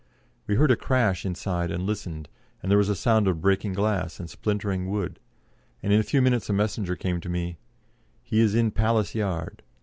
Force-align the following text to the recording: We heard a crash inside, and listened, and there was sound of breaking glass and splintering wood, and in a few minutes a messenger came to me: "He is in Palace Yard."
We 0.47 0.55
heard 0.55 0.71
a 0.71 0.75
crash 0.75 1.27
inside, 1.27 1.69
and 1.69 1.83
listened, 1.85 2.27
and 2.63 2.71
there 2.71 2.77
was 2.79 2.99
sound 2.99 3.27
of 3.27 3.39
breaking 3.39 3.73
glass 3.73 4.19
and 4.19 4.27
splintering 4.27 4.89
wood, 4.89 5.19
and 5.83 5.93
in 5.93 5.99
a 5.99 6.03
few 6.03 6.23
minutes 6.23 6.49
a 6.49 6.53
messenger 6.53 6.95
came 6.95 7.21
to 7.21 7.29
me: 7.29 7.59
"He 8.23 8.39
is 8.39 8.55
in 8.55 8.71
Palace 8.71 9.13
Yard." 9.13 9.61